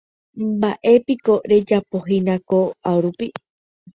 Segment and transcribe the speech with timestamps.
[0.59, 3.27] Mba'épiko rejapohína ko'árupi.